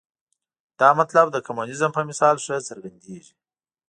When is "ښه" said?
2.45-2.55